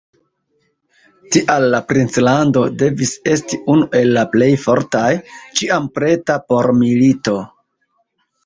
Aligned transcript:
Tial 1.35 1.65
la 1.75 1.81
princlando 1.91 2.63
devis 2.79 3.13
esti 3.33 3.59
unu 3.75 3.87
el 4.01 4.11
la 4.17 4.23
plej 4.33 4.49
fortaj, 4.65 5.07
ĉiam 5.61 5.89
preta 5.99 6.39
por 6.49 6.73
milito. 6.83 7.39